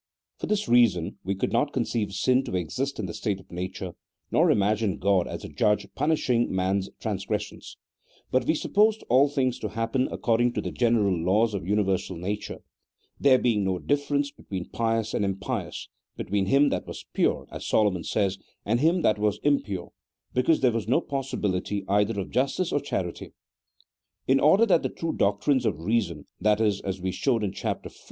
For 0.39 0.47
this 0.47 0.67
reason 0.67 1.19
we 1.23 1.35
could 1.35 1.51
not 1.53 1.73
conceive 1.73 2.13
sin 2.13 2.43
to 2.45 2.55
exist 2.55 2.97
in 2.97 3.05
the 3.05 3.13
state 3.13 3.39
of 3.39 3.51
nature, 3.51 3.91
nor 4.31 4.49
imagine 4.49 4.97
God 4.97 5.27
as 5.27 5.45
a 5.45 5.47
judge 5.47 5.85
punishing 5.93 6.51
man's 6.51 6.89
transgressions; 6.99 7.77
but 8.31 8.45
we 8.45 8.55
supposed 8.55 9.03
all 9.09 9.29
things 9.29 9.59
to 9.59 9.69
hap 9.69 9.93
pen 9.93 10.07
according 10.11 10.53
to 10.53 10.61
the 10.61 10.71
general 10.71 11.15
laws 11.15 11.53
of 11.53 11.67
universal 11.67 12.17
nature, 12.17 12.63
there 13.19 13.37
being 13.37 13.63
no 13.63 13.77
difference 13.77 14.31
between 14.31 14.69
pious 14.69 15.13
and 15.13 15.23
impious, 15.23 15.87
between 16.17 16.47
him 16.47 16.69
that 16.69 16.87
was 16.87 17.05
pure 17.13 17.47
(as 17.51 17.67
Solomon 17.67 18.03
says) 18.03 18.39
and 18.65 18.79
him 18.79 19.03
that 19.03 19.19
was 19.19 19.37
impure, 19.43 19.91
because 20.33 20.61
there 20.61 20.71
was 20.71 20.87
no 20.87 20.99
possibility 20.99 21.85
either 21.87 22.19
of 22.19 22.31
justice 22.31 22.71
or 22.71 22.79
charity. 22.79 23.33
In 24.27 24.39
order 24.39 24.65
that 24.65 24.81
the 24.81 24.89
true 24.89 25.13
doctrines 25.13 25.63
of 25.63 25.79
reason, 25.79 26.25
that 26.39 26.59
is 26.59 26.81
(as 26.81 26.99
we 26.99 27.11
showed 27.11 27.43
in 27.43 27.51
Chapter 27.51 27.89
IT.) 27.89 27.95